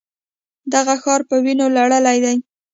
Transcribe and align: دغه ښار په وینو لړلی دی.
دغه 0.73 0.93
ښار 1.01 1.21
په 1.29 1.35
وینو 1.43 1.65
لړلی 1.75 2.17
دی. 2.25 2.37